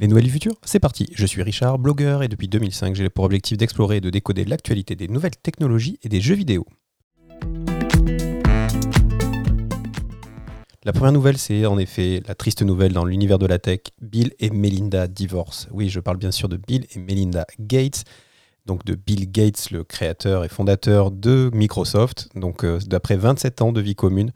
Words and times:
Les 0.00 0.08
nouvelles 0.08 0.24
du 0.24 0.30
futur, 0.30 0.54
c'est 0.64 0.80
parti. 0.80 1.10
Je 1.14 1.26
suis 1.26 1.42
Richard, 1.42 1.78
blogueur, 1.78 2.22
et 2.22 2.28
depuis 2.28 2.48
2005, 2.48 2.94
j'ai 2.94 3.10
pour 3.10 3.26
objectif 3.26 3.58
d'explorer 3.58 3.98
et 3.98 4.00
de 4.00 4.08
décoder 4.08 4.46
l'actualité 4.46 4.96
des 4.96 5.08
nouvelles 5.08 5.36
technologies 5.36 5.98
et 6.02 6.08
des 6.08 6.22
jeux 6.22 6.34
vidéo. 6.34 6.66
La 10.84 10.94
première 10.94 11.12
nouvelle, 11.12 11.36
c'est 11.36 11.66
en 11.66 11.76
effet 11.78 12.22
la 12.26 12.34
triste 12.34 12.62
nouvelle 12.62 12.94
dans 12.94 13.04
l'univers 13.04 13.38
de 13.38 13.44
la 13.44 13.58
tech. 13.58 13.80
Bill 14.00 14.32
et 14.38 14.48
Melinda 14.48 15.06
divorcent. 15.06 15.68
Oui, 15.70 15.90
je 15.90 16.00
parle 16.00 16.16
bien 16.16 16.30
sûr 16.30 16.48
de 16.48 16.56
Bill 16.56 16.86
et 16.94 16.98
Melinda 16.98 17.46
Gates. 17.58 18.04
Donc 18.64 18.86
de 18.86 18.94
Bill 18.94 19.30
Gates, 19.30 19.70
le 19.70 19.84
créateur 19.84 20.44
et 20.44 20.48
fondateur 20.48 21.10
de 21.10 21.50
Microsoft. 21.52 22.30
Donc 22.34 22.64
euh, 22.64 22.78
d'après 22.86 23.16
27 23.16 23.60
ans 23.60 23.72
de 23.72 23.82
vie 23.82 23.96
commune, 23.96 24.32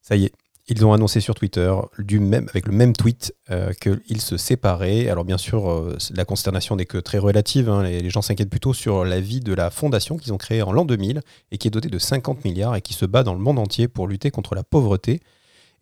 ça 0.00 0.14
y 0.14 0.26
est, 0.26 0.32
ils 0.72 0.86
ont 0.86 0.92
annoncé 0.92 1.20
sur 1.20 1.34
Twitter, 1.34 1.72
du 1.98 2.18
même, 2.18 2.46
avec 2.48 2.66
le 2.66 2.72
même 2.72 2.94
tweet, 2.94 3.34
euh, 3.50 3.72
qu'ils 3.74 4.20
se 4.20 4.36
séparaient. 4.36 5.08
Alors 5.08 5.24
bien 5.24 5.36
sûr, 5.36 5.70
euh, 5.70 5.96
la 6.14 6.24
consternation 6.24 6.76
n'est 6.76 6.86
que 6.86 6.98
très 6.98 7.18
relative. 7.18 7.68
Hein. 7.68 7.82
Les, 7.82 8.10
gens 8.10 8.22
s'inquiètent 8.22 8.50
plutôt 8.50 8.72
sur 8.72 9.04
la 9.04 9.20
vie 9.20 9.40
de 9.40 9.52
la 9.52 9.70
fondation 9.70 10.16
qu'ils 10.16 10.32
ont 10.32 10.38
créée 10.38 10.62
en 10.62 10.72
l'an 10.72 10.84
2000 10.84 11.20
et 11.50 11.58
qui 11.58 11.68
est 11.68 11.70
dotée 11.70 11.88
de 11.88 11.98
50 11.98 12.44
milliards 12.44 12.74
et 12.74 12.80
qui 12.80 12.94
se 12.94 13.04
bat 13.04 13.22
dans 13.22 13.34
le 13.34 13.40
monde 13.40 13.58
entier 13.58 13.86
pour 13.86 14.08
lutter 14.08 14.30
contre 14.30 14.54
la 14.54 14.62
pauvreté. 14.62 15.20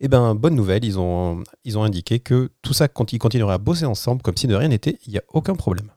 Eh 0.01 0.07
bien, 0.07 0.35
bonne 0.35 0.55
nouvelle, 0.55 0.83
ils 0.83 0.99
ont, 0.99 1.43
ils 1.63 1.77
ont 1.77 1.83
indiqué 1.83 2.19
que 2.19 2.49
tout 2.61 2.73
ça, 2.73 2.87
quand 2.87 3.13
ils 3.13 3.19
continueraient 3.19 3.53
à 3.53 3.59
bosser 3.59 3.85
ensemble 3.85 4.21
comme 4.21 4.35
si 4.35 4.47
de 4.47 4.55
rien 4.55 4.67
n'était, 4.67 4.97
il 5.05 5.11
n'y 5.13 5.19
a 5.19 5.23
aucun 5.29 5.55
problème. 5.55 5.91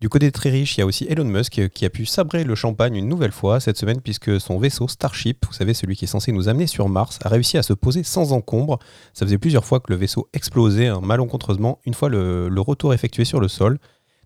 Du 0.00 0.08
côté 0.08 0.30
très 0.30 0.50
riche, 0.50 0.76
il 0.76 0.80
y 0.80 0.82
a 0.84 0.86
aussi 0.86 1.06
Elon 1.08 1.24
Musk 1.24 1.70
qui 1.70 1.84
a 1.84 1.90
pu 1.90 2.06
sabrer 2.06 2.44
le 2.44 2.54
champagne 2.54 2.94
une 2.94 3.08
nouvelle 3.08 3.32
fois 3.32 3.58
cette 3.58 3.76
semaine 3.76 4.00
puisque 4.00 4.40
son 4.40 4.56
vaisseau 4.56 4.86
Starship, 4.86 5.44
vous 5.44 5.52
savez 5.52 5.74
celui 5.74 5.96
qui 5.96 6.04
est 6.04 6.08
censé 6.08 6.30
nous 6.30 6.48
amener 6.48 6.68
sur 6.68 6.88
Mars, 6.88 7.18
a 7.22 7.28
réussi 7.28 7.58
à 7.58 7.64
se 7.64 7.72
poser 7.72 8.04
sans 8.04 8.32
encombre. 8.32 8.78
Ça 9.12 9.26
faisait 9.26 9.38
plusieurs 9.38 9.64
fois 9.64 9.80
que 9.80 9.92
le 9.92 9.96
vaisseau 9.98 10.28
explosait 10.32 10.86
un 10.86 11.00
malencontreusement 11.00 11.80
une 11.84 11.94
fois 11.94 12.10
le, 12.10 12.48
le 12.48 12.60
retour 12.60 12.94
effectué 12.94 13.24
sur 13.24 13.40
le 13.40 13.48
sol. 13.48 13.80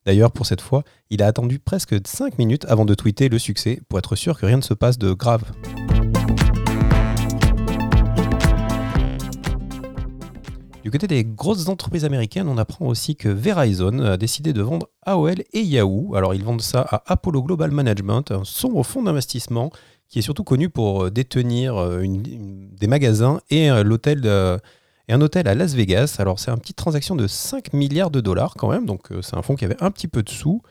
D'ailleurs, 0.05 0.33
pour 0.33 0.45
cette 0.45 0.61
fois, 0.61 0.83
il 1.09 1.23
a 1.23 1.27
attendu 1.27 1.59
presque 1.59 1.95
5 2.07 2.36
minutes 2.36 2.67
avant 2.69 2.84
de 2.84 2.95
tweeter 2.95 3.31
le 3.31 3.39
succès 3.39 3.81
pour 3.89 3.98
être 3.98 4.14
sûr 4.14 4.39
que 4.39 4.45
rien 4.45 4.59
ne 4.59 4.62
se 4.62 4.75
passe 4.75 4.98
de 4.98 5.14
grave. 5.14 5.45
Du 10.83 10.91
côté 10.91 11.07
des 11.07 11.25
grosses 11.25 11.69
entreprises 11.69 12.05
américaines, 12.05 12.49
on 12.49 12.59
apprend 12.59 12.87
aussi 12.87 13.15
que 13.15 13.29
Verizon 13.29 14.01
a 14.01 14.17
décidé 14.17 14.53
de 14.53 14.63
vendre 14.63 14.89
AOL 15.07 15.45
et 15.53 15.61
Yahoo. 15.61 16.17
Alors 16.17 16.35
ils 16.35 16.43
vendent 16.43 16.61
ça 16.61 16.81
à 16.91 17.05
Apollo 17.07 17.45
Global 17.45 17.71
Management, 17.71 18.33
un 18.33 18.43
sombre 18.43 18.83
fonds 18.83 19.05
d'investissement 19.05 19.71
qui 20.09 20.19
est 20.19 20.23
surtout 20.23 20.43
connu 20.43 20.71
pour 20.71 21.05
euh, 21.05 21.11
détenir 21.11 21.81
euh, 21.81 22.05
des 22.05 22.89
magasins 22.89 23.41
et 23.49 23.71
euh, 23.71 24.59
et 25.09 25.13
un 25.13 25.21
hôtel 25.21 25.47
à 25.47 25.55
Las 25.55 25.75
Vegas. 25.75 26.17
Alors 26.19 26.41
c'est 26.41 26.51
une 26.51 26.59
petite 26.59 26.77
transaction 26.77 27.15
de 27.15 27.29
5 27.29 27.73
milliards 27.73 28.11
de 28.11 28.21
dollars 28.21 28.55
quand 28.57 28.69
même, 28.69 28.85
donc 28.85 29.09
c'est 29.21 29.37
un 29.37 29.43
fonds 29.43 29.55
qui 29.55 29.65
avait 29.65 29.81
un 29.81 29.91
petit 29.93 30.09
peu 30.09 30.25
de 30.25 30.31
sous. 30.31 30.63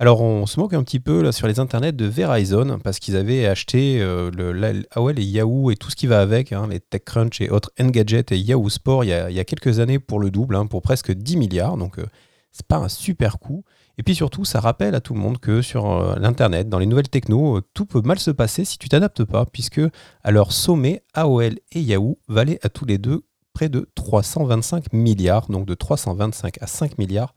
Alors 0.00 0.22
on 0.22 0.44
se 0.46 0.58
moque 0.58 0.74
un 0.74 0.82
petit 0.82 0.98
peu 0.98 1.30
sur 1.30 1.46
les 1.46 1.60
internets 1.60 1.92
de 1.92 2.06
Verizon 2.06 2.80
parce 2.82 2.98
qu'ils 2.98 3.14
avaient 3.14 3.46
acheté 3.46 4.02
euh, 4.02 4.28
le, 4.32 4.82
AOL 4.90 5.20
et 5.20 5.22
Yahoo 5.22 5.70
et 5.70 5.76
tout 5.76 5.88
ce 5.88 5.94
qui 5.94 6.08
va 6.08 6.20
avec, 6.20 6.52
hein, 6.52 6.66
les 6.68 6.80
TechCrunch 6.80 7.40
et 7.40 7.48
autres 7.48 7.70
Engadget 7.80 8.26
et 8.32 8.36
Yahoo 8.36 8.68
Sport 8.68 9.04
il 9.04 9.10
y, 9.10 9.12
a, 9.12 9.44
quelques 9.44 9.78
années 9.78 10.00
pour 10.00 10.18
le 10.18 10.32
double, 10.32 10.56
hein, 10.56 10.66
pour 10.66 10.82
presque 10.82 11.12
10 11.12 11.36
milliards. 11.36 11.76
Donc 11.76 12.00
euh, 12.00 12.06
c'est 12.50 12.66
pas 12.66 12.78
un 12.78 12.88
super 12.88 13.38
coup. 13.38 13.64
Et 13.96 14.02
puis 14.02 14.16
surtout, 14.16 14.44
ça 14.44 14.58
rappelle 14.58 14.96
à 14.96 15.00
tout 15.00 15.14
le 15.14 15.20
monde 15.20 15.38
que 15.38 15.62
sur 15.62 15.88
euh, 15.88 16.16
l'Internet, 16.18 16.68
dans 16.68 16.80
les 16.80 16.86
nouvelles 16.86 17.08
techno, 17.08 17.60
tout 17.72 17.86
peut 17.86 18.02
mal 18.04 18.18
se 18.18 18.32
passer 18.32 18.64
si 18.64 18.78
tu 18.78 18.88
t'adaptes 18.88 19.22
pas, 19.22 19.46
puisque 19.46 19.80
à 20.24 20.30
leur 20.32 20.50
sommet, 20.50 21.04
AOL 21.14 21.54
et 21.70 21.80
Yahoo 21.80 22.18
valaient 22.26 22.58
à 22.62 22.68
tous 22.68 22.84
les 22.84 22.98
deux 22.98 23.22
près 23.52 23.68
de 23.68 23.88
325 23.94 24.92
milliards. 24.92 25.46
Donc 25.48 25.66
de 25.66 25.74
325 25.74 26.60
à 26.60 26.66
5 26.66 26.98
milliards, 26.98 27.32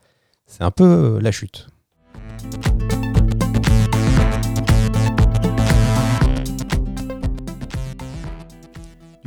c'est 0.46 0.64
un 0.64 0.72
peu 0.72 1.20
la 1.20 1.30
chute. 1.30 1.68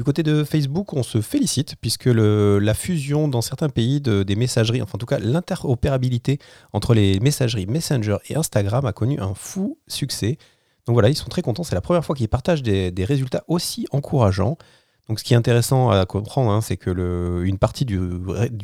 Du 0.02 0.04
côté 0.04 0.24
de 0.24 0.44
Facebook, 0.44 0.94
on 0.94 1.04
se 1.04 1.22
félicite 1.22 1.76
puisque 1.80 2.08
la 2.08 2.74
fusion 2.74 3.28
dans 3.28 3.42
certains 3.42 3.70
pays 3.70 4.02
des 4.02 4.36
messageries, 4.36 4.82
enfin 4.82 4.94
en 4.96 4.98
tout 4.98 5.06
cas 5.06 5.20
l'interopérabilité 5.20 6.40
entre 6.74 6.96
les 6.96 7.20
messageries 7.20 7.68
Messenger 7.68 8.18
et 8.28 8.36
Instagram 8.36 8.84
a 8.88 8.94
connu 8.94 9.20
un 9.20 9.36
fou 9.36 9.78
succès. 9.88 10.40
Donc 10.88 10.96
voilà, 10.96 11.10
ils 11.10 11.16
sont 11.16 11.30
très 11.30 11.44
contents. 11.44 11.62
C'est 11.62 11.76
la 11.76 11.82
première 11.82 12.04
fois 12.04 12.16
qu'ils 12.16 12.30
partagent 12.30 12.64
des 12.64 13.06
résultats 13.06 13.44
aussi 13.48 13.86
encourageants. 13.92 14.58
Donc, 15.08 15.20
ce 15.20 15.24
qui 15.24 15.34
est 15.36 15.38
intéressant 15.38 15.92
à 15.92 16.04
comprendre, 16.08 16.50
hein, 16.50 16.62
c'est 16.62 16.78
que 16.78 17.44
une 17.44 17.60
partie 17.60 17.86
du, 17.86 18.00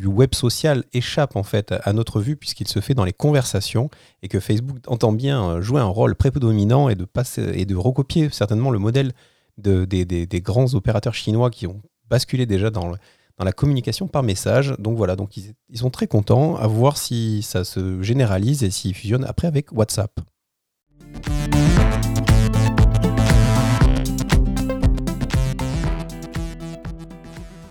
web 0.05 0.33
social 0.33 0.85
échappe 0.93 1.35
en 1.35 1.43
fait 1.43 1.71
à 1.83 1.93
notre 1.93 2.19
vue 2.19 2.35
puisqu'il 2.35 2.67
se 2.67 2.79
fait 2.79 2.95
dans 2.95 3.05
les 3.05 3.13
conversations 3.13 3.91
et 4.23 4.27
que 4.27 4.39
Facebook 4.39 4.77
entend 4.87 5.11
bien 5.11 5.61
jouer 5.61 5.81
un 5.81 5.85
rôle 5.85 6.15
prédominant 6.15 6.89
et 6.89 6.95
de 6.95 7.05
passer 7.05 7.51
et 7.53 7.65
de 7.65 7.75
recopier 7.75 8.29
certainement 8.31 8.71
le 8.71 8.79
modèle 8.79 9.13
de, 9.57 9.85
des, 9.85 10.41
grands 10.41 10.73
opérateurs 10.73 11.13
chinois 11.13 11.49
qui 11.49 11.67
ont 11.67 11.81
basculé 12.09 12.45
déjà 12.45 12.69
dans, 12.69 12.91
la 13.39 13.51
communication 13.51 14.07
par 14.07 14.23
message. 14.23 14.73
Donc 14.79 14.97
voilà, 14.97 15.15
donc 15.15 15.37
ils, 15.37 15.77
sont 15.77 15.89
très 15.89 16.07
contents 16.07 16.55
à 16.55 16.67
voir 16.67 16.97
si 16.97 17.41
ça 17.43 17.63
se 17.63 18.01
généralise 18.01 18.63
et 18.63 18.71
s'il 18.71 18.95
fusionne 18.95 19.23
après 19.25 19.47
avec 19.47 19.71
WhatsApp. 19.71 20.19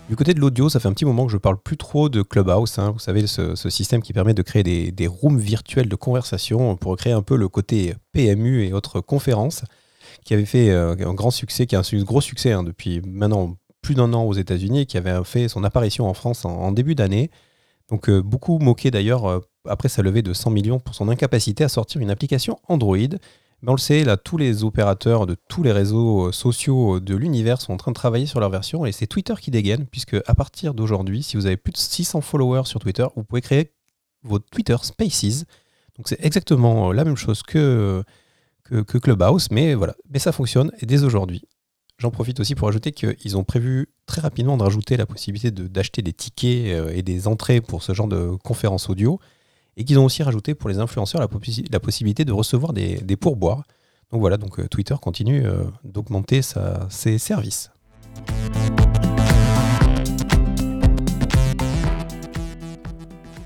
Du 0.09 0.15
côté 0.15 0.33
de 0.33 0.39
l'audio, 0.39 0.69
ça 0.69 0.79
fait 0.79 0.87
un 0.87 0.93
petit 0.93 1.03
moment 1.03 1.25
que 1.25 1.33
je 1.33 1.37
parle 1.37 1.57
plus 1.57 1.75
trop 1.75 2.07
de 2.07 2.21
Clubhouse. 2.21 2.79
Hein. 2.79 2.91
Vous 2.91 2.99
savez, 2.99 3.27
ce, 3.27 3.55
système 3.69 4.01
qui 4.01 4.13
permet 4.13 4.33
de 4.33 4.41
créer 4.41 4.63
des, 4.63 5.07
rooms 5.07 5.37
virtuels 5.37 5.89
de 5.89 5.95
conversation 5.97 6.77
pour 6.77 6.95
créer 6.95 7.11
un 7.11 7.21
peu 7.21 7.35
le 7.35 7.49
côté 7.49 7.93
PMU 8.13 8.63
et 8.63 8.71
autres 8.71 9.01
conférences, 9.01 9.65
qui 10.25 10.33
avait 10.33 10.45
fait 10.45 10.69
euh, 10.69 10.95
un 10.99 11.13
grand 11.13 11.31
succès, 11.31 11.65
qui 11.65 11.75
a 11.75 11.79
un 11.79 12.03
gros 12.03 12.21
succès 12.21 12.51
hein, 12.51 12.63
depuis 12.63 13.01
maintenant 13.01 13.57
plus 13.81 13.95
d'un 13.95 14.13
an 14.13 14.23
aux 14.23 14.33
États-Unis 14.33 14.85
qui 14.85 14.97
avait 14.97 15.23
fait 15.23 15.47
son 15.47 15.63
apparition 15.63 16.09
en 16.09 16.13
France 16.13 16.45
en, 16.45 16.71
début 16.71 16.95
d'année. 16.95 17.31
Donc 17.89 18.09
euh, 18.09 18.21
beaucoup 18.21 18.59
moqué 18.59 18.91
d'ailleurs 18.91 19.25
euh, 19.25 19.39
après 19.67 19.87
sa 19.89 20.01
levée 20.01 20.21
de 20.21 20.33
100 20.33 20.49
millions 20.51 20.79
pour 20.79 20.95
son 20.95 21.07
incapacité 21.09 21.63
à 21.63 21.69
sortir 21.69 22.01
une 22.01 22.09
application 22.09 22.59
Android 22.67 22.97
on 23.65 23.71
le 23.71 23.79
sait, 23.79 24.03
là, 24.03 24.17
tous 24.17 24.37
les 24.37 24.63
opérateurs 24.63 25.25
de 25.25 25.35
tous 25.49 25.63
les 25.63 25.71
réseaux 25.71 26.31
sociaux 26.31 26.99
de 26.99 27.15
l'univers 27.15 27.59
sont 27.59 27.73
en 27.73 27.77
train 27.77 27.91
de 27.91 27.95
travailler 27.95 28.27
sur 28.27 28.39
leur 28.39 28.51
version 28.51 28.85
et 28.85 28.91
c'est 28.91 29.07
Twitter 29.07 29.33
qui 29.41 29.49
dégaine, 29.49 29.87
puisque 29.87 30.15
à 30.27 30.35
partir 30.35 30.75
d'aujourd'hui, 30.75 31.23
si 31.23 31.37
vous 31.37 31.47
avez 31.47 31.57
plus 31.57 31.71
de 31.71 31.77
600 31.77 32.21
followers 32.21 32.65
sur 32.65 32.79
Twitter, 32.79 33.05
vous 33.15 33.23
pouvez 33.23 33.41
créer 33.41 33.71
vos 34.21 34.37
Twitter 34.37 34.75
Spaces. 34.81 35.45
Donc 35.97 36.07
c'est 36.07 36.23
exactement 36.23 36.91
la 36.91 37.03
même 37.03 37.15
chose 37.15 37.41
que, 37.41 38.03
que, 38.67 38.97
Clubhouse, 38.97 39.49
mais 39.51 39.73
voilà, 39.73 39.95
mais 40.11 40.19
ça 40.19 40.31
fonctionne 40.31 40.71
et 40.79 40.85
dès 40.85 41.03
aujourd'hui. 41.03 41.43
J'en 41.99 42.11
profite 42.11 42.39
aussi 42.39 42.53
pour 42.53 42.67
ajouter 42.67 42.91
qu'ils 42.91 43.37
ont 43.37 43.43
prévu 43.43 43.87
très 44.05 44.21
rapidement 44.21 44.55
de 44.55 44.63
rajouter 44.63 44.97
la 44.97 45.07
possibilité 45.07 45.49
d'acheter 45.49 46.03
des 46.03 46.13
tickets 46.13 46.67
euh, 46.67 46.91
et 46.93 47.01
des 47.01 47.27
entrées 47.27 47.59
pour 47.59 47.81
ce 47.81 47.93
genre 47.93 48.07
de 48.07 48.35
conférences 48.43 48.89
audio 48.89 49.19
et 49.77 49.83
qu'ils 49.83 49.97
ont 49.97 50.05
aussi 50.05 50.21
rajouté 50.21 50.53
pour 50.53 50.69
les 50.69 50.77
influenceurs 50.77 51.21
la, 51.21 51.79
possibilité 51.79 52.23
de 52.23 52.31
recevoir 52.31 52.73
des, 52.73 53.15
pourboires. 53.19 53.63
Donc 54.11 54.21
voilà, 54.21 54.37
donc 54.37 54.59
euh, 54.59 54.67
Twitter 54.67 54.95
continue 55.01 55.45
euh, 55.45 55.63
d'augmenter 55.83 56.41
ses 56.89 57.17
services. 57.17 57.71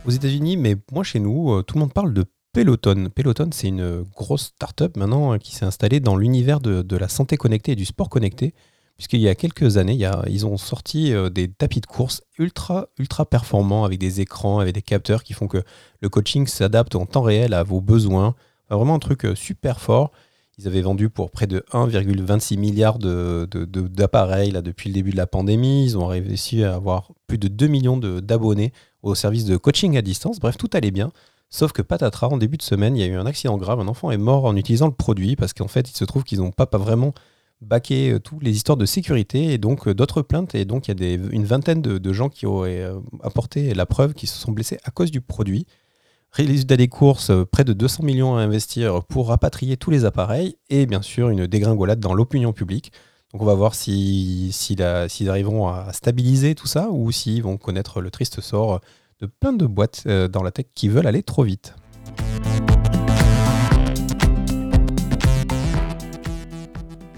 Aux 0.05 0.11
États-Unis, 0.11 0.57
mais 0.57 0.75
moi 0.91 1.03
chez 1.03 1.19
nous, 1.19 1.63
tout 1.63 1.75
le 1.75 1.81
monde 1.81 1.93
parle 1.93 2.13
de 2.13 2.25
Peloton. 2.53 3.09
Peloton, 3.13 3.49
c'est 3.51 3.67
une 3.67 4.03
grosse 4.15 4.47
start-up 4.47 4.97
maintenant 4.97 5.37
qui 5.37 5.55
s'est 5.55 5.65
installée 5.65 5.99
dans 5.99 6.17
l'univers 6.17 6.59
de, 6.59 6.97
la 6.97 7.07
santé 7.07 7.37
connectée 7.37 7.73
et 7.73 7.75
du 7.75 7.85
sport 7.85 8.09
connecté 8.09 8.53
puisqu'il 9.01 9.21
y 9.21 9.29
a 9.29 9.33
quelques 9.33 9.77
années, 9.77 9.97
ils 10.29 10.45
ont 10.45 10.57
sorti 10.57 11.11
euh, 11.11 11.31
des 11.31 11.47
tapis 11.47 11.81
de 11.81 11.87
course 11.87 12.21
ultra, 12.37 12.87
ultra 12.99 13.25
performants 13.25 13.83
avec 13.83 13.97
des 13.97 14.21
écrans, 14.21 14.59
avec 14.59 14.75
des 14.75 14.83
capteurs 14.83 15.23
qui 15.23 15.33
font 15.33 15.47
que 15.47 15.63
le 16.01 16.09
coaching 16.09 16.45
s'adapte 16.45 16.93
en 16.93 17.07
temps 17.07 17.23
réel 17.23 17.55
à 17.55 17.63
vos 17.63 17.81
besoins. 17.81 18.35
vraiment 18.69 18.93
un 18.93 18.99
truc 18.99 19.25
euh, 19.25 19.33
super 19.33 19.81
fort. 19.81 20.11
Ils 20.59 20.67
avaient 20.67 20.83
vendu 20.83 21.09
pour 21.09 21.31
près 21.31 21.47
de 21.47 21.65
1,26 21.71 22.59
milliard 22.59 22.99
d'appareils 22.99 24.51
de, 24.51 24.61
depuis 24.61 24.89
le 24.89 24.93
début 24.93 25.09
de 25.09 25.17
la 25.17 25.25
pandémie. 25.25 25.85
Ils 25.85 25.97
ont 25.97 26.05
réussi 26.05 26.63
à 26.63 26.75
avoir 26.75 27.11
plus 27.25 27.39
de 27.39 27.47
2 27.47 27.65
millions 27.65 27.97
d'abonnés 27.97 28.71
au 29.01 29.15
service 29.15 29.45
de 29.45 29.57
coaching 29.57 29.97
à 29.97 30.03
distance. 30.03 30.39
Bref, 30.39 30.57
tout 30.57 30.69
allait 30.73 30.91
bien. 30.91 31.11
Sauf 31.51 31.73
que 31.73 31.81
patatras, 31.81 32.27
en 32.27 32.37
début 32.37 32.57
de 32.57 32.63
semaine, 32.63 32.95
il 32.95 33.01
y 33.01 33.03
a 33.03 33.07
eu 33.07 33.15
un 33.15 33.25
accident 33.25 33.57
grave. 33.57 33.81
Un 33.81 33.87
enfant 33.89 34.09
est 34.09 34.17
mort 34.17 34.45
en 34.45 34.55
utilisant 34.55 34.87
le 34.87 34.93
produit 34.93 35.35
parce 35.35 35.53
qu'en 35.53 35.67
fait, 35.67 35.89
il 35.89 35.95
se 35.95 36.05
trouve 36.05 36.23
qu'ils 36.23 36.39
n'ont 36.39 36.51
pas, 36.51 36.65
pas 36.65 36.77
vraiment 36.77 37.13
baquer 37.61 38.11
euh, 38.11 38.19
toutes 38.19 38.41
les 38.41 38.55
histoires 38.55 38.77
de 38.77 38.85
sécurité 38.85 39.53
et 39.53 39.57
donc 39.57 39.87
euh, 39.87 39.93
d'autres 39.93 40.21
plaintes. 40.21 40.55
Et 40.55 40.65
donc 40.65 40.87
il 40.87 41.03
y 41.03 41.05
a 41.05 41.13
une 41.13 41.45
vingtaine 41.45 41.81
de, 41.81 42.13
gens 42.13 42.29
qui 42.29 42.45
auraient 42.45 42.81
euh, 42.81 42.99
apporté 43.21 43.73
la 43.73 43.85
preuve 43.85 44.13
qu'ils 44.13 44.29
se 44.29 44.37
sont 44.37 44.51
blessés 44.51 44.79
à 44.83 44.91
cause 44.91 45.11
du 45.11 45.21
produit. 45.21 45.67
Résultat 46.31 46.77
des 46.77 46.87
courses, 46.87 47.29
près 47.51 47.65
de 47.65 47.73
200 47.73 48.03
millions 48.03 48.37
à 48.37 48.41
investir 48.41 49.03
pour 49.03 49.27
rapatrier 49.27 49.75
tous 49.75 49.91
les 49.91 50.05
appareils 50.05 50.55
et 50.69 50.85
bien 50.85 51.01
sûr 51.01 51.29
une 51.29 51.45
dégringolade 51.45 51.99
dans 51.99 52.13
l'opinion 52.13 52.53
publique. 52.53 52.93
Donc 53.33 53.41
on 53.41 53.45
va 53.45 53.53
voir 53.53 53.75
s'ils 53.75 54.53
si, 54.53 54.77
si 55.09 55.29
arriveront 55.29 55.67
à 55.67 55.91
stabiliser 55.91 56.55
tout 56.55 56.67
ça 56.67 56.87
ou 56.89 57.11
s'ils 57.11 57.43
vont 57.43 57.57
connaître 57.57 57.99
le 57.99 58.11
triste 58.11 58.39
sort 58.39 58.79
de 59.21 59.27
plein 59.27 59.53
de 59.53 59.65
boîtes 59.65 60.03
euh, 60.07 60.27
dans 60.27 60.43
la 60.43 60.51
tech 60.51 60.65
qui 60.73 60.89
veulent 60.89 61.07
aller 61.07 61.23
trop 61.23 61.43
vite. 61.43 61.75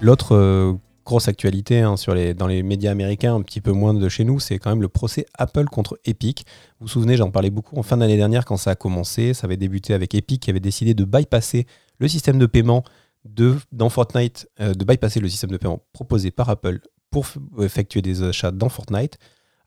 L'autre 0.01 0.35
euh, 0.35 0.73
grosse 1.05 1.29
actualité 1.29 1.79
hein, 1.79 1.95
dans 2.35 2.47
les 2.47 2.61
médias 2.61 2.91
américains, 2.91 3.35
un 3.35 3.41
petit 3.41 3.61
peu 3.61 3.71
moins 3.71 3.93
de 3.93 4.09
chez 4.09 4.25
nous, 4.25 4.39
c'est 4.41 4.59
quand 4.59 4.69
même 4.69 4.81
le 4.81 4.89
procès 4.89 5.25
Apple 5.37 5.65
contre 5.65 5.97
Epic. 6.03 6.45
Vous 6.79 6.87
vous 6.87 6.91
souvenez, 6.91 7.15
j'en 7.15 7.31
parlais 7.31 7.49
beaucoup 7.49 7.77
en 7.77 7.83
fin 7.83 7.95
d'année 7.95 8.17
dernière 8.17 8.43
quand 8.43 8.57
ça 8.57 8.71
a 8.71 8.75
commencé. 8.75 9.33
Ça 9.33 9.45
avait 9.45 9.57
débuté 9.57 9.93
avec 9.93 10.13
Epic 10.13 10.41
qui 10.41 10.49
avait 10.49 10.59
décidé 10.59 10.93
de 10.93 11.05
bypasser 11.05 11.65
le 11.99 12.07
système 12.09 12.37
de 12.37 12.45
paiement 12.45 12.83
de, 13.23 13.55
dans 13.71 13.89
Fortnite, 13.89 14.49
euh, 14.59 14.73
de 14.73 14.83
bypasser 14.83 15.21
le 15.21 15.29
système 15.29 15.51
de 15.51 15.57
paiement 15.57 15.81
proposé 15.93 16.31
par 16.31 16.49
Apple 16.49 16.81
pour 17.09 17.27
effectuer 17.61 18.01
des 18.01 18.23
achats 18.23 18.51
dans 18.51 18.67
Fortnite. 18.67 19.17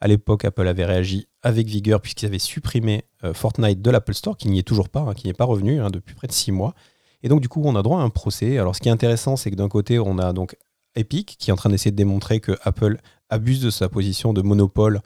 À 0.01 0.09
l'époque, 0.09 0.45
Apple 0.45 0.67
avait 0.69 0.85
réagi 0.85 1.27
avec 1.43 1.67
vigueur 1.67 2.01
puisqu'ils 2.01 2.27
avaient 2.27 2.39
supprimé 2.39 3.05
euh, 3.25 3.33
Fortnite 3.33 3.81
de 3.81 3.91
l'Apple 3.91 4.15
Store, 4.15 4.37
qui 4.37 4.49
n'y 4.49 4.59
est 4.59 4.63
toujours 4.63 4.89
pas, 4.89 5.01
hein, 5.01 5.15
qui 5.15 5.27
n'est 5.27 5.35
pas 5.35 5.45
revenu 5.45 5.81
hein, 5.81 5.91
depuis 5.91 6.15
près 6.15 6.27
de 6.27 6.33
six 6.33 6.53
mois. 6.53 6.75
Et 7.23 7.29
donc, 7.29 7.41
du 7.41 7.49
coup, 7.49 7.63
on 7.65 7.75
a 7.77 7.83
droit 7.83 8.01
à 8.01 8.03
un 8.03 8.11
procès. 8.11 8.59
Alors, 8.59 8.77
ce 8.77 8.81
qui 8.81 8.89
est 8.89 8.93
intéressant, 8.93 9.37
c'est 9.37 9.51
que 9.51 9.57
d'un 9.57 9.69
côté, 9.69 9.99
on 9.99 10.19
a 10.19 10.33
donc 10.33 10.57
Epic 10.95 11.37
qui 11.39 11.51
est 11.51 11.53
en 11.53 11.57
train 11.57 11.71
d'essayer 11.71 11.91
de 11.91 11.97
démontrer 11.97 12.41
que 12.41 12.53
Apple 12.63 12.99
abuse 13.31 13.61
de 13.61 13.71
sa 13.71 13.89
position 13.89 14.33
de 14.33 14.43
monopole 14.43 15.01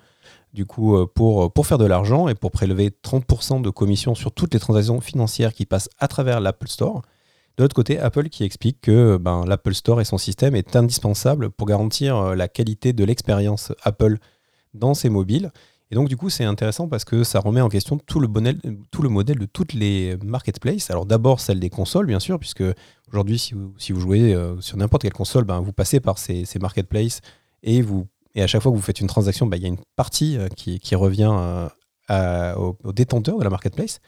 du 0.52 0.66
coup, 0.66 0.96
euh, 0.96 1.06
pour, 1.06 1.52
pour 1.52 1.66
faire 1.66 1.78
de 1.78 1.84
l'argent 1.84 2.28
et 2.28 2.34
pour 2.34 2.50
prélever 2.50 2.90
30% 2.90 3.62
de 3.62 3.70
commission 3.70 4.14
sur 4.14 4.32
toutes 4.32 4.54
les 4.54 4.60
transactions 4.60 5.00
financières 5.00 5.52
qui 5.52 5.66
passent 5.66 5.88
à 5.98 6.08
travers 6.08 6.40
l'Apple 6.40 6.68
Store. 6.68 7.02
De 7.56 7.64
l'autre 7.64 7.74
côté, 7.74 7.98
Apple 7.98 8.28
qui 8.28 8.44
explique 8.44 8.80
que 8.80 9.16
ben, 9.16 9.44
l'Apple 9.46 9.74
Store 9.74 10.00
et 10.00 10.04
son 10.04 10.18
système 10.18 10.54
est 10.54 10.76
indispensable 10.76 11.50
pour 11.50 11.66
garantir 11.66 12.16
euh, 12.16 12.34
la 12.34 12.48
qualité 12.48 12.92
de 12.92 13.04
l'expérience 13.04 13.72
Apple 13.82 14.18
dans 14.74 14.94
ses 14.94 15.08
mobiles. 15.08 15.50
Et 15.90 15.96
donc, 15.96 16.08
du 16.08 16.16
coup, 16.16 16.30
c'est 16.30 16.44
intéressant 16.44 16.88
parce 16.88 17.04
que 17.04 17.24
ça 17.24 17.40
remet 17.40 17.60
en 17.60 17.68
question 17.68 17.98
tout 17.98 18.20
le, 18.20 18.28
modèle 18.28 18.58
de 19.38 19.46
toutes 19.46 19.72
les 19.72 20.16
marketplaces. 20.24 20.90
Alors, 20.90 21.04
d'abord, 21.04 21.40
celle 21.40 21.58
des 21.58 21.70
consoles, 21.70 22.06
bien 22.06 22.20
sûr, 22.20 22.38
puisque 22.38 22.62
aujourd'hui, 23.08 23.38
si 23.38 23.54
vous, 23.54 24.00
jouez 24.00 24.32
euh, 24.32 24.60
sur 24.60 24.76
n'importe 24.76 25.02
quelle 25.02 25.12
console, 25.12 25.44
ben, 25.44 25.60
vous 25.60 25.72
passez 25.72 25.98
par 25.98 26.18
ces, 26.18 26.44
ces, 26.44 26.60
marketplaces 26.60 27.20
et, 27.64 27.82
vous, 27.82 28.06
et 28.36 28.42
à 28.42 28.46
chaque 28.46 28.62
fois 28.62 28.70
que 28.70 28.76
vous 28.76 28.82
faites 28.82 29.00
une 29.00 29.08
transaction, 29.08 29.46
ben, 29.46 29.56
il 29.56 29.62
y 29.62 29.66
a 29.66 29.68
une 29.68 29.80
partie 29.96 30.38
euh, 30.38 30.46
qui, 30.48 30.94
revient 30.94 31.34
euh, 32.10 32.54
au, 32.54 32.92
détenteur 32.92 33.38
de 33.38 33.44
la 33.44 33.50
marketplace. 33.50 33.98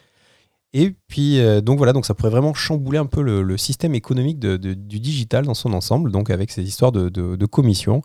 Et 0.72 0.94
puis, 1.08 1.38
donc 1.62 1.76
voilà, 1.76 1.92
donc 1.92 2.06
ça 2.06 2.14
pourrait 2.14 2.30
vraiment 2.30 2.54
chambouler 2.54 2.96
un 2.96 3.04
peu 3.04 3.20
le, 3.20 3.56
système 3.58 3.94
économique 3.94 4.38
du 4.38 5.00
digital 5.00 5.44
dans 5.44 5.52
son 5.52 5.74
ensemble, 5.74 6.10
donc 6.10 6.30
avec 6.30 6.50
ces 6.50 6.62
histoires 6.62 6.92
de 6.92 7.46
commissions. 7.46 8.00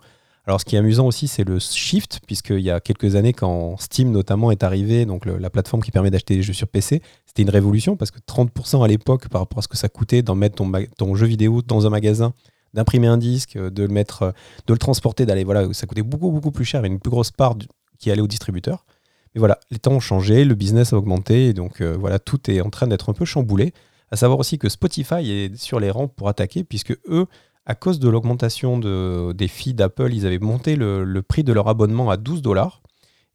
Alors, 0.48 0.62
ce 0.62 0.64
qui 0.64 0.76
est 0.76 0.78
amusant 0.78 1.04
aussi, 1.06 1.28
c'est 1.28 1.44
le 1.44 1.58
shift, 1.58 2.20
puisqu'il 2.26 2.60
y 2.60 2.70
a 2.70 2.80
quelques 2.80 3.16
années, 3.16 3.34
quand 3.34 3.76
Steam 3.76 4.10
notamment 4.10 4.50
est 4.50 4.62
arrivé, 4.62 5.04
donc 5.04 5.26
la 5.26 5.50
plateforme 5.50 5.82
qui 5.82 5.90
permet 5.90 6.10
d'acheter 6.10 6.36
des 6.36 6.42
jeux 6.42 6.54
sur 6.54 6.68
PC, 6.68 7.02
c'était 7.26 7.42
une 7.42 7.50
révolution 7.50 7.96
parce 7.96 8.10
que 8.10 8.18
30% 8.20 8.82
à 8.82 8.88
l'époque 8.88 9.28
par 9.28 9.42
rapport 9.42 9.58
à 9.58 9.62
ce 9.62 9.68
que 9.68 9.76
ça 9.76 9.90
coûtait 9.90 10.22
d'en 10.22 10.34
mettre 10.34 10.56
ton, 10.96 11.14
jeu 11.16 11.26
vidéo 11.26 11.60
dans 11.60 11.86
un 11.86 11.90
magasin, 11.90 12.32
d'imprimer 12.72 13.08
un 13.08 13.18
disque, 13.18 13.58
de 13.58 13.82
le 13.82 13.88
mettre, 13.88 14.32
de 14.66 14.72
le 14.72 14.78
transporter, 14.78 15.26
d'aller, 15.26 15.44
voilà, 15.44 15.70
ça 15.74 15.86
coûtait 15.86 16.00
beaucoup 16.00 16.50
plus 16.50 16.64
cher, 16.64 16.82
et 16.82 16.88
une 16.88 16.98
plus 16.98 17.10
grosse 17.10 17.30
part 17.30 17.54
qui 17.98 18.10
allait 18.10 18.22
au 18.22 18.26
distributeur. 18.26 18.86
Mais 19.34 19.40
voilà, 19.40 19.58
les 19.70 19.78
temps 19.78 19.92
ont 19.92 20.00
changé, 20.00 20.46
le 20.46 20.54
business 20.54 20.94
a 20.94 20.96
augmenté, 20.96 21.48
et 21.48 21.52
donc 21.52 21.82
euh, 21.82 21.94
voilà, 22.00 22.18
tout 22.18 22.50
est 22.50 22.62
en 22.62 22.70
train 22.70 22.86
d'être 22.86 23.10
un 23.10 23.12
peu 23.12 23.26
chamboulé. 23.26 23.74
À 24.10 24.16
savoir 24.16 24.38
aussi 24.38 24.56
que 24.56 24.70
Spotify 24.70 25.30
est 25.30 25.56
sur 25.58 25.78
les 25.78 25.90
rangs 25.90 26.08
pour 26.08 26.30
attaquer, 26.30 26.64
puisque 26.64 26.96
eux 27.10 27.26
à 27.68 27.74
cause 27.74 28.00
de 28.00 28.08
l'augmentation 28.08 28.78
de, 28.78 29.32
des 29.32 29.46
filles 29.46 29.74
d'Apple, 29.74 30.12
ils 30.14 30.26
avaient 30.26 30.38
monté 30.38 30.74
le, 30.74 31.20
prix 31.20 31.44
de 31.44 31.52
leur 31.52 31.68
abonnement 31.68 32.08
à 32.08 32.16
12 32.16 32.40
dollars. 32.40 32.82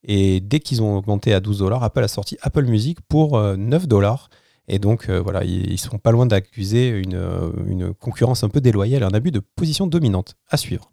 Et 0.03 0.41
dès 0.41 0.59
qu'ils 0.59 0.81
ont 0.81 0.97
augmenté 0.97 1.33
à 1.33 1.39
12 1.39 1.59
dollars, 1.59 1.83
Apple 1.83 2.03
a 2.03 2.07
sorti 2.07 2.37
Apple 2.41 2.65
Music 2.65 2.99
pour 3.07 3.39
9 3.39 3.83
euh, 3.83 3.87
dollars. 3.87 4.29
Et 4.67 4.79
donc, 4.79 5.07
euh, 5.07 5.21
voilà, 5.21 5.43
ils, 5.43 5.77
sont 5.77 5.99
pas 5.99 6.11
loin 6.11 6.25
d'accuser 6.25 6.89
une, 6.89 7.93
concurrence 7.93 8.43
un 8.43 8.49
peu 8.49 8.59
déloyale, 8.59 9.03
un 9.03 9.13
abus 9.13 9.31
de 9.31 9.39
position 9.39 9.85
dominante. 9.85 10.35
À 10.49 10.57
suivre. 10.57 10.92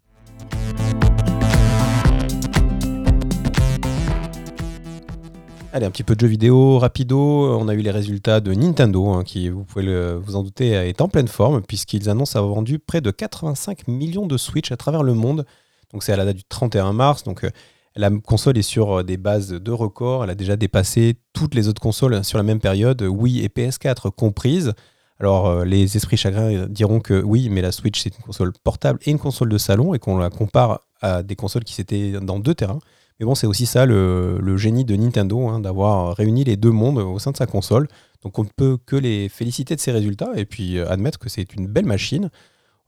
Allez, 5.72 5.86
un 5.86 5.90
petit 5.92 6.02
peu 6.02 6.16
de 6.16 6.20
jeux 6.20 6.26
vidéo 6.26 6.80
rapido. 6.80 7.16
On 7.56 7.68
a 7.68 7.74
eu 7.74 7.80
les 7.80 7.92
résultats 7.92 8.40
de 8.40 8.52
Nintendo, 8.52 9.10
hein, 9.10 9.22
qui, 9.22 9.48
vous 9.50 9.62
pouvez 9.62 10.16
vous 10.16 10.34
en 10.34 10.42
douter, 10.42 10.70
est 10.70 11.00
en 11.00 11.08
pleine 11.08 11.28
forme, 11.28 11.62
puisqu'ils 11.62 12.10
annoncent 12.10 12.36
avoir 12.36 12.56
vendu 12.56 12.80
près 12.80 13.00
de 13.00 13.12
85 13.12 13.86
millions 13.86 14.26
de 14.26 14.36
Switch 14.36 14.72
à 14.72 14.76
travers 14.76 15.04
le 15.04 15.14
monde. 15.14 15.46
Donc 15.92 16.02
c'est 16.02 16.12
à 16.12 16.16
la 16.16 16.24
date 16.24 16.36
du 16.36 16.44
31 16.44 16.92
mars. 16.92 17.22
Donc 17.22 17.44
euh, 17.44 17.50
la 17.94 18.10
console 18.10 18.58
est 18.58 18.62
sur 18.62 18.98
euh, 18.98 19.02
des 19.04 19.16
bases 19.16 19.50
de 19.50 19.70
records. 19.70 20.24
Elle 20.24 20.30
a 20.30 20.34
déjà 20.34 20.56
dépassé 20.56 21.14
toutes 21.32 21.54
les 21.54 21.68
autres 21.68 21.80
consoles 21.80 22.24
sur 22.24 22.36
la 22.36 22.44
même 22.44 22.60
période, 22.60 23.02
Wii 23.02 23.44
et 23.44 23.48
PS4 23.48 24.10
comprises. 24.10 24.72
Alors 25.20 25.46
euh, 25.46 25.64
les 25.64 25.96
esprits 25.96 26.16
chagrins 26.16 26.66
diront 26.68 26.98
que 26.98 27.22
oui, 27.22 27.48
mais 27.48 27.62
la 27.62 27.70
Switch 27.72 28.02
c'est 28.02 28.16
une 28.16 28.24
console 28.24 28.52
portable 28.64 28.98
et 29.06 29.10
une 29.10 29.18
console 29.18 29.50
de 29.50 29.58
salon 29.58 29.94
et 29.94 29.98
qu'on 29.98 30.18
la 30.18 30.30
compare 30.30 30.80
à 31.00 31.22
des 31.22 31.36
consoles 31.36 31.64
qui 31.64 31.74
s'étaient 31.74 32.12
dans 32.20 32.40
deux 32.40 32.54
terrains. 32.54 32.80
Mais 33.20 33.26
bon, 33.26 33.34
c'est 33.34 33.46
aussi 33.46 33.66
ça 33.66 33.84
le, 33.84 34.56
génie 34.56 34.86
de 34.86 34.96
Nintendo, 34.96 35.46
hein, 35.46 35.60
d'avoir 35.60 36.16
réuni 36.16 36.42
les 36.42 36.56
deux 36.56 36.70
mondes 36.70 36.98
au 36.98 37.18
sein 37.18 37.32
de 37.32 37.36
sa 37.36 37.46
console. 37.46 37.86
Donc 38.22 38.38
on 38.38 38.44
ne 38.44 38.48
peut 38.48 38.78
que 38.84 38.96
les 38.96 39.28
féliciter 39.28 39.76
de 39.76 39.80
ces 39.80 39.92
résultats 39.92 40.30
et 40.36 40.46
puis 40.46 40.78
euh, 40.78 40.90
admettre 40.90 41.18
que 41.18 41.28
c'est 41.28 41.54
une 41.54 41.66
belle 41.66 41.84
machine. 41.84 42.30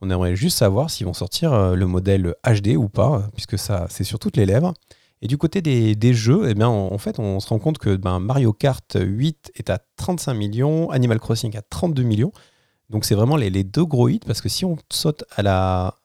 On 0.01 0.09
aimerait 0.09 0.35
juste 0.35 0.57
savoir 0.57 0.89
s'ils 0.89 1.05
vont 1.05 1.13
sortir 1.13 1.53
euh, 1.53 1.75
le 1.75 1.85
modèle 1.85 2.33
HD 2.43 2.75
ou 2.75 2.89
pas, 2.89 3.29
puisque 3.33 3.59
ça 3.59 3.85
c'est 3.89 4.03
sur 4.03 4.17
toutes 4.17 4.35
les 4.35 4.47
lèvres. 4.47 4.73
Et 5.21 5.27
du 5.27 5.37
côté 5.37 5.61
des, 5.61 6.13
jeux, 6.13 6.49
eh 6.49 6.53
bien, 6.53 6.67
en, 6.67 6.97
fait, 6.97 7.17
on 7.17 7.39
se 7.39 7.47
rend 7.47 7.57
compte 7.57 7.77
que 7.77 7.95
ben, 7.95 8.19
Mario 8.19 8.51
Kart 8.51 8.97
8 8.99 9.53
est 9.55 9.69
à 9.69 9.79
35 9.95 10.33
millions, 10.33 10.89
Animal 10.89 11.17
Crossing 11.17 11.55
à 11.55 11.61
32 11.61 12.03
millions. 12.03 12.33
Donc 12.89 13.05
c'est 13.05 13.15
vraiment 13.15 13.37
les, 13.37 13.63
deux 13.63 13.85
gros 13.85 14.09
hits, 14.09 14.19
parce 14.19 14.41
que 14.41 14.49
si 14.49 14.65
on 14.65 14.77
saute 14.91 15.23
à 15.37 15.41
la, 15.41 15.95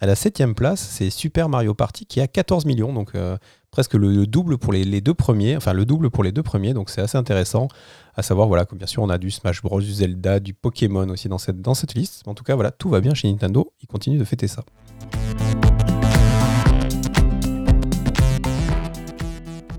à 0.00 0.06
la 0.06 0.14
septième 0.14 0.54
place, 0.54 0.80
c'est 0.80 1.10
Super 1.10 1.48
Mario 1.48 1.74
Party 1.74 2.06
qui 2.06 2.20
a 2.20 2.26
14 2.26 2.66
millions, 2.66 2.92
donc 2.92 3.14
euh, 3.14 3.38
presque 3.70 3.94
le, 3.94 4.26
double 4.26 4.58
pour 4.58 4.72
les, 4.72 5.00
deux 5.00 5.14
premiers, 5.14 5.56
enfin 5.56 5.72
le 5.72 5.84
double 5.84 6.10
pour 6.10 6.24
les 6.24 6.32
deux 6.32 6.42
premiers, 6.42 6.74
donc 6.74 6.90
c'est 6.90 7.00
assez 7.00 7.16
intéressant 7.16 7.68
à 8.16 8.22
savoir 8.22 8.48
voilà 8.48 8.64
que 8.64 8.74
bien 8.74 8.86
sûr 8.86 9.02
on 9.02 9.08
a 9.08 9.18
du 9.18 9.30
Smash 9.30 9.62
Bros, 9.62 9.80
du 9.80 9.92
Zelda, 9.92 10.40
du 10.40 10.52
Pokémon 10.54 11.08
aussi 11.08 11.28
dans 11.28 11.38
cette, 11.38 11.60
dans 11.60 11.74
cette 11.74 11.94
liste. 11.94 12.22
En 12.26 12.34
tout 12.34 12.44
cas 12.44 12.54
voilà, 12.54 12.70
tout 12.70 12.88
va 12.88 13.00
bien 13.00 13.14
chez 13.14 13.30
Nintendo, 13.30 13.72
ils 13.82 13.86
continuent 13.86 14.18
de 14.18 14.24
fêter 14.24 14.48
ça. 14.48 14.64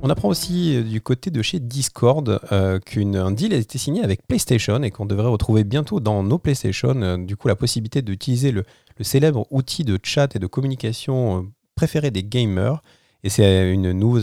On 0.06 0.10
apprend 0.12 0.30
aussi 0.30 0.76
euh, 0.76 0.84
du 0.84 1.02
côté 1.02 1.32
de 1.32 1.42
chez 1.42 1.60
Discord 1.60 2.40
euh, 2.52 2.78
qu'un 2.78 3.32
deal 3.32 3.56
a 3.56 3.58
été 3.58 3.80
signé 3.80 4.04
avec 4.04 4.22
PlayStation 4.28 4.84
et 4.84 4.92
qu'on 4.92 5.08
devrait 5.08 5.30
retrouver 5.30 5.64
bientôt 5.64 6.00
dans 6.00 6.22
nos 6.22 6.38
PlayStation 6.38 7.18
du 7.18 7.36
coup 7.36 7.48
la 7.48 7.56
possibilité 7.56 8.04
d'utiliser 8.04 8.52
le, 8.52 8.66
célèbre 9.02 9.48
outil 9.50 9.84
de 9.84 9.98
chat 10.04 10.36
et 10.36 10.40
de 10.40 10.46
communication 10.46 11.40
euh, 11.40 11.42
préféré 11.74 12.12
des 12.12 12.24
gamers. 12.24 12.84
Et 13.24 13.30
c'est 13.30 13.72
une 13.72 13.94
news, 13.94 14.22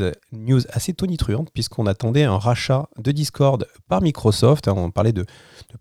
assez 0.68 0.94
tonitruante 0.94 1.48
puisqu'on 1.52 1.86
attendait 1.86 2.22
un 2.22 2.38
rachat 2.38 2.88
de 2.98 3.10
Discord 3.10 3.66
par 3.88 4.02
Microsoft. 4.02 4.68
Hein. 4.68 4.74
On 4.76 4.92
parlait 4.92 5.10
de, 5.12 5.26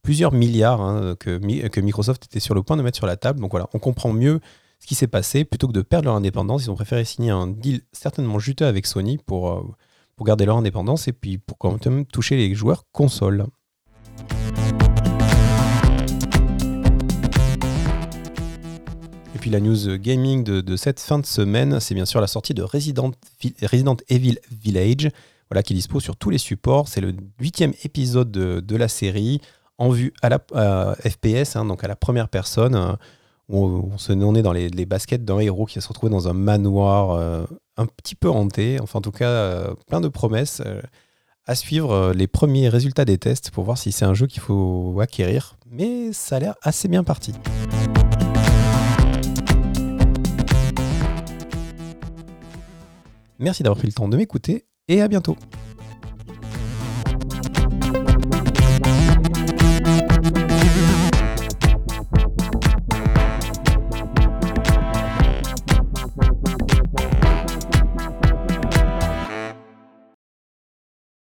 plusieurs 0.02 0.34
milliards 0.34 0.82
hein, 0.82 1.16
que, 1.20 1.38
Microsoft 1.80 2.26
était 2.26 2.40
sur 2.40 2.56
le 2.56 2.64
point 2.64 2.76
de 2.76 2.82
mettre 2.82 2.98
sur 2.98 3.06
la 3.06 3.18
table. 3.18 3.40
Donc 3.40 3.52
voilà, 3.52 3.70
on 3.76 3.78
comprend 3.78 4.14
mieux 4.14 4.40
ce 4.80 4.88
qui 4.88 4.96
s'est 4.96 5.06
passé. 5.06 5.46
Plutôt 5.46 5.68
que 5.68 5.74
de 5.74 5.84
perdre 5.84 6.06
leur 6.06 6.16
indépendance, 6.16 6.64
ils 6.64 6.72
ont 6.72 6.76
préféré 6.76 7.06
signer 7.06 7.30
un 7.30 7.46
deal 7.46 7.82
certainement 7.92 8.40
juteux 8.40 8.66
avec 8.66 8.88
Sony 8.88 9.20
pour, 9.20 9.52
euh, 9.52 9.62
pour 10.16 10.26
garder 10.26 10.46
leur 10.46 10.58
indépendance 10.58 11.08
et 11.08 11.14
puis 11.14 11.38
pour 11.38 11.58
quand 11.58 11.86
même 11.86 12.06
toucher 12.06 12.38
les 12.38 12.54
joueurs 12.54 12.86
consoles. 12.92 13.46
puis 19.42 19.50
la 19.50 19.60
news 19.60 19.98
gaming 19.98 20.44
de, 20.44 20.76
cette 20.78 21.00
fin 21.00 21.20
de 21.20 21.26
semaine, 21.26 21.80
c'est 21.80 21.96
bien 21.96 22.06
sûr 22.06 22.22
la 22.22 22.28
sortie 22.28 22.54
de 22.54 22.62
Resident, 22.62 23.12
Evil 24.08 24.40
Village, 24.52 25.10
voilà, 25.50 25.64
qui 25.64 25.74
dispose 25.74 26.04
sur 26.04 26.16
tous 26.16 26.30
les 26.30 26.38
supports. 26.38 26.88
C'est 26.88 27.02
le 27.02 27.14
huitième 27.40 27.74
épisode 27.84 28.32
de, 28.32 28.76
la 28.76 28.88
série, 28.88 29.42
en 29.80 29.90
vue 29.90 30.14
à 30.22 30.30
la 30.30 30.96
FPS, 31.04 31.56
hein, 31.56 31.66
donc 31.66 31.84
à 31.84 31.88
la 31.88 31.96
première 31.96 32.30
personne. 32.30 32.98
Euh, 33.52 33.82
on, 34.10 34.36
est 34.36 34.42
dans 34.42 34.54
les, 34.54 34.86
baskets 34.86 35.26
d'un 35.26 35.40
héros 35.40 35.66
qui 35.66 35.76
va 35.76 35.82
se 35.82 35.88
retrouver 35.88 36.12
dans 36.12 36.28
un 36.28 36.34
manoir 36.34 37.12
euh, 37.12 37.46
un 37.78 37.86
petit 37.86 38.16
peu 38.16 38.30
hanté. 38.30 38.80
Enfin, 38.82 39.00
en 39.00 39.02
tout 39.02 39.12
cas, 39.12 39.30
euh, 39.30 39.74
plein 39.88 40.02
de 40.02 40.08
promesses. 40.08 40.62
à 41.48 41.56
suivre 41.56 42.14
les 42.14 42.28
premiers 42.28 42.70
résultats 42.70 43.04
des 43.04 43.18
tests 43.18 43.52
pour 43.52 43.64
voir 43.64 43.78
si 43.78 43.92
c'est 43.92 44.06
un 44.06 44.14
jeu 44.14 44.28
qu'il 44.28 44.42
faut 44.42 44.98
acquérir. 45.02 45.58
Mais 45.70 46.14
ça 46.14 46.38
a 46.38 46.40
l'air 46.40 46.56
assez 46.62 46.88
bien 46.88 47.04
parti. 47.04 47.34
Merci 53.40 53.64
d'avoir 53.64 53.80
pris 53.80 53.88
le 53.88 53.94
temps 53.94 54.08
de 54.08 54.18
m'écouter 54.18 54.66
et 54.88 55.02
à 55.02 55.08
bientôt. 55.08 55.36